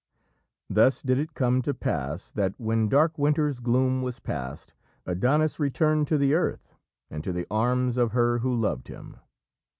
[0.67, 4.73] Thus did it come to pass that when dark winter's gloom was past,
[5.05, 6.73] Adonis returned to the earth
[7.11, 9.17] and to the arms of her who loved him.